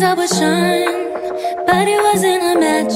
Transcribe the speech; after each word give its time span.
Up 0.00 0.16
with 0.16 0.30
Sean, 0.30 1.10
but 1.66 1.88
it 1.88 2.00
wasn't 2.00 2.40
a 2.40 2.54
match. 2.60 2.94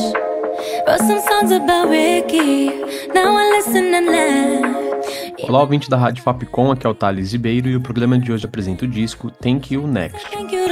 Wrote 0.86 1.00
some 1.00 1.20
songs 1.20 1.50
about 1.50 1.88
Ricky, 1.88 2.68
now 3.12 3.36
I 3.36 3.50
listen 3.56 3.92
and 3.92 4.06
laugh. 4.06 5.42
Olá, 5.42 5.60
ouvinte 5.60 5.90
da 5.90 5.96
Rádio 5.96 6.22
Fapcom, 6.22 6.70
aqui 6.70 6.86
é 6.86 6.90
o 6.90 6.94
Thales 6.94 7.32
Ribeiro 7.32 7.68
e 7.68 7.74
o 7.74 7.80
programa 7.80 8.16
de 8.18 8.30
hoje 8.30 8.46
apresenta 8.46 8.84
o 8.84 8.88
disco 8.88 9.32
Thank 9.32 9.74
You 9.74 9.88
Next. 9.88 10.30
Thank 10.30 10.54
you 10.54 10.62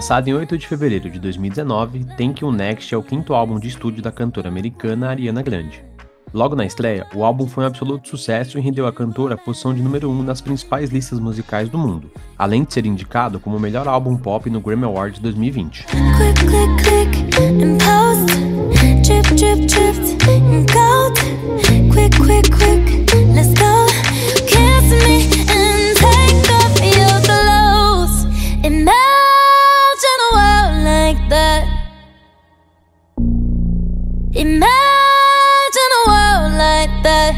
Lançado 0.00 0.28
em 0.28 0.32
8 0.32 0.56
de 0.56 0.66
fevereiro 0.66 1.10
de 1.10 1.20
2019, 1.20 2.06
Thank 2.16 2.42
You 2.42 2.50
Next 2.50 2.94
é 2.94 2.96
o 2.96 3.02
quinto 3.02 3.34
álbum 3.34 3.60
de 3.60 3.68
estúdio 3.68 4.02
da 4.02 4.10
cantora 4.10 4.48
americana 4.48 5.10
Ariana 5.10 5.42
Grande. 5.42 5.84
Logo 6.32 6.56
na 6.56 6.64
estreia, 6.64 7.06
o 7.14 7.22
álbum 7.22 7.46
foi 7.46 7.64
um 7.64 7.66
absoluto 7.66 8.08
sucesso 8.08 8.56
e 8.56 8.62
rendeu 8.62 8.86
à 8.86 8.92
cantora 8.94 9.34
a 9.34 9.36
posição 9.36 9.74
de 9.74 9.82
número 9.82 10.10
1 10.10 10.22
nas 10.22 10.40
principais 10.40 10.88
listas 10.88 11.20
musicais 11.20 11.68
do 11.68 11.76
mundo, 11.76 12.10
além 12.38 12.64
de 12.64 12.72
ser 12.72 12.86
indicado 12.86 13.38
como 13.38 13.58
o 13.58 13.60
melhor 13.60 13.86
álbum 13.86 14.16
pop 14.16 14.48
no 14.48 14.62
Grammy 14.62 14.84
Awards 14.84 15.20
2020. 15.20 15.84
Click, 15.84 16.46
click, 16.46 16.82
click, 16.82 18.49
Imagine 34.40 34.64
a 35.98 36.08
world 36.08 36.56
like 36.56 37.02
that. 37.02 37.36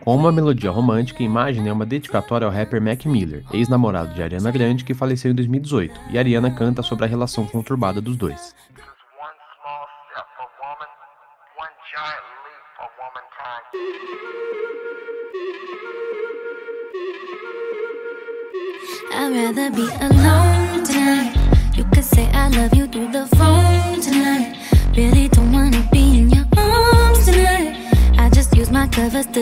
Com 0.00 0.16
uma 0.16 0.32
melodia 0.32 0.70
romântica, 0.70 1.22
Imagine 1.22 1.68
é 1.68 1.72
uma 1.72 1.84
dedicatória 1.84 2.46
ao 2.46 2.50
rapper 2.50 2.80
Mac 2.80 3.04
Miller, 3.04 3.44
ex-namorado 3.52 4.14
de 4.14 4.22
Ariana 4.22 4.50
Grande 4.50 4.84
que 4.84 4.94
faleceu 4.94 5.30
em 5.30 5.34
2018, 5.34 6.00
e 6.12 6.18
Ariana 6.18 6.50
canta 6.50 6.82
sobre 6.82 7.04
a 7.04 7.08
relação 7.08 7.44
conturbada 7.44 8.00
dos 8.00 8.16
dois. 8.16 8.54
one 25.40 25.49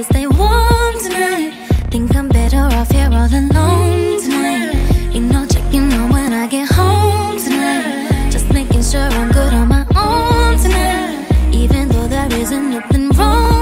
stay 0.03 0.27
warm 0.27 0.95
tonight. 1.03 1.53
Think 1.91 2.15
I'm 2.15 2.29
better 2.29 2.69
off 2.77 2.91
here 2.91 3.09
all 3.11 3.27
alone 3.27 4.21
tonight. 4.21 4.75
Ain't 5.15 5.33
no 5.33 5.47
checking 5.47 5.93
on 5.93 6.11
when 6.11 6.33
I 6.33 6.47
get 6.47 6.71
home 6.71 7.39
tonight. 7.39 8.31
Just 8.31 8.53
making 8.53 8.83
sure 8.83 9.01
I'm 9.01 9.33
good 9.33 9.53
on 9.55 9.69
my 9.69 9.87
own 9.97 10.59
tonight. 10.59 11.27
Even 11.53 11.89
though 11.89 12.09
there 12.09 12.33
isn't 12.33 12.71
nothing 12.71 13.09
wrong. 13.17 13.59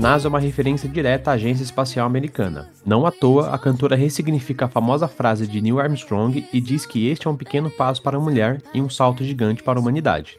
NASA 0.00 0.26
é 0.26 0.30
uma 0.30 0.40
referência 0.40 0.88
direta 0.88 1.30
à 1.30 1.34
agência 1.34 1.62
espacial 1.62 2.06
americana. 2.06 2.70
Não 2.86 3.04
à 3.04 3.12
toa, 3.12 3.54
a 3.54 3.58
cantora 3.58 3.94
ressignifica 3.94 4.64
a 4.64 4.68
famosa 4.68 5.06
frase 5.06 5.46
de 5.46 5.60
Neil 5.60 5.78
Armstrong 5.78 6.48
e 6.50 6.58
diz 6.58 6.86
que 6.86 7.08
este 7.08 7.26
é 7.26 7.30
um 7.30 7.36
pequeno 7.36 7.70
passo 7.70 8.02
para 8.02 8.16
a 8.16 8.20
mulher 8.20 8.62
e 8.72 8.80
um 8.80 8.88
salto 8.88 9.22
gigante 9.22 9.62
para 9.62 9.78
a 9.78 9.82
humanidade. 9.82 10.38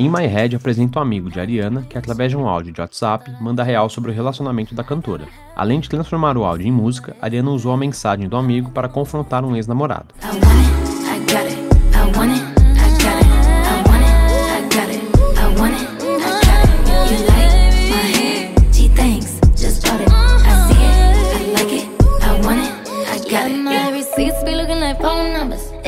In 0.00 0.08
My 0.08 0.26
Head 0.26 0.56
apresenta 0.56 0.98
um 0.98 1.02
amigo 1.02 1.30
de 1.30 1.38
Ariana 1.38 1.82
que, 1.82 1.98
através 1.98 2.30
de 2.30 2.36
um 2.36 2.48
áudio 2.48 2.72
de 2.72 2.80
WhatsApp, 2.80 3.30
manda 3.38 3.62
real 3.62 3.86
sobre 3.90 4.10
o 4.10 4.14
relacionamento 4.14 4.74
da 4.74 4.82
cantora. 4.82 5.26
Além 5.54 5.78
de 5.78 5.90
transformar 5.90 6.38
o 6.38 6.44
áudio 6.44 6.66
em 6.66 6.72
música, 6.72 7.14
Ariana 7.20 7.50
usou 7.50 7.70
a 7.70 7.76
mensagem 7.76 8.26
do 8.26 8.34
amigo 8.34 8.70
para 8.70 8.88
confrontar 8.88 9.44
um 9.44 9.54
ex-namorado. 9.54 10.14
I 10.22 10.30
want 12.16 12.32
it, 12.32 12.42
I 12.46 12.49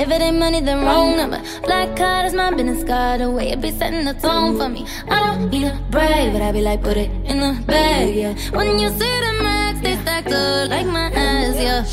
If 0.02 0.10
it 0.10 0.20
ain't 0.20 0.36
money, 0.36 0.60
then 0.60 0.84
wrong 0.84 1.16
number. 1.16 1.40
Black 1.62 1.94
card 1.94 2.26
is 2.26 2.34
my 2.34 2.50
business 2.50 2.82
card. 2.82 3.20
The 3.20 3.30
way 3.30 3.52
it 3.52 3.60
be 3.60 3.70
setting 3.70 4.04
the 4.04 4.14
tone 4.14 4.58
for 4.58 4.68
me. 4.68 4.84
I 5.08 5.20
don't 5.20 5.48
need 5.48 5.68
a 5.68 5.78
but 5.92 6.42
I 6.42 6.50
be 6.50 6.60
like, 6.60 6.82
put 6.82 6.96
it 6.96 7.08
in 7.24 7.38
the 7.38 7.62
bag, 7.64 8.12
yeah. 8.12 8.34
When 8.50 8.80
you 8.80 8.88
see 8.88 8.98
the 8.98 9.32
max, 9.44 9.80
they 9.80 9.94
stacked 9.98 10.32
up 10.32 10.70
like 10.70 10.88
my 10.88 11.08
ass, 11.14 11.54
yeah. 11.56 11.84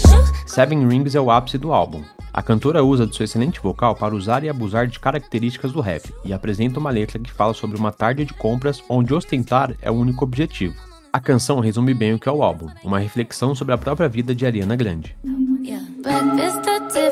Seven 0.47 0.87
Rings 0.87 1.13
é 1.13 1.21
o 1.21 1.29
ápice 1.29 1.59
do 1.59 1.71
álbum. 1.71 2.03
A 2.33 2.41
cantora 2.41 2.83
usa 2.83 3.05
de 3.05 3.15
seu 3.15 3.25
excelente 3.25 3.59
vocal 3.59 3.93
para 3.93 4.15
usar 4.15 4.43
e 4.43 4.49
abusar 4.49 4.87
de 4.87 4.99
características 4.99 5.71
do 5.71 5.79
rap 5.79 6.11
e 6.25 6.33
apresenta 6.33 6.79
uma 6.79 6.89
letra 6.89 7.19
que 7.19 7.31
fala 7.31 7.53
sobre 7.53 7.77
uma 7.77 7.91
tarde 7.91 8.25
de 8.25 8.33
compras 8.33 8.83
onde 8.89 9.13
ostentar 9.13 9.75
é 9.83 9.91
o 9.91 9.95
único 9.95 10.23
objetivo. 10.23 10.73
A 11.13 11.19
canção 11.19 11.59
resume 11.59 11.93
bem 11.93 12.15
o 12.15 12.19
que 12.19 12.27
é 12.27 12.31
o 12.31 12.41
álbum, 12.41 12.69
uma 12.83 12.97
reflexão 12.97 13.53
sobre 13.53 13.75
a 13.75 13.77
própria 13.77 14.09
vida 14.09 14.33
de 14.33 14.47
Ariana 14.47 14.75
Grande. 14.75 15.15
Yeah. 15.63 16.68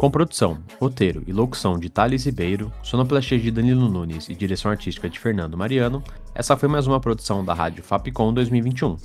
Com 0.00 0.10
produção, 0.10 0.56
roteiro 0.80 1.22
e 1.26 1.32
locução 1.32 1.78
de 1.78 1.90
Thales 1.90 2.24
Ribeiro, 2.24 2.72
sonoplastia 2.82 3.38
de 3.38 3.50
Danilo 3.50 3.86
Nunes 3.86 4.30
e 4.30 4.34
direção 4.34 4.70
artística 4.70 5.10
de 5.10 5.18
Fernando 5.18 5.58
Mariano, 5.58 6.02
essa 6.34 6.56
foi 6.56 6.70
mais 6.70 6.86
uma 6.86 6.98
produção 6.98 7.44
da 7.44 7.52
Rádio 7.52 7.84
Fapcom 7.84 8.32
2021. 8.32 8.96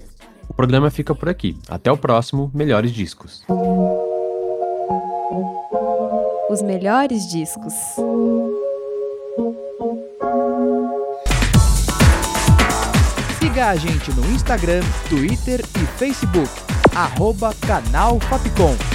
O 0.47 0.53
programa 0.53 0.89
fica 0.89 1.13
por 1.13 1.27
aqui. 1.27 1.57
Até 1.67 1.91
o 1.91 1.97
próximo 1.97 2.49
Melhores 2.53 2.93
Discos. 2.93 3.43
Os 6.49 6.61
melhores 6.61 7.29
discos. 7.29 7.73
Siga 13.37 13.67
a 13.67 13.75
gente 13.75 14.13
no 14.13 14.25
Instagram, 14.31 14.79
Twitter 15.09 15.59
e 15.59 15.85
Facebook. 15.97 16.49
Arroba 16.95 17.53
Canal 17.67 18.17
Fapcom. 18.21 18.94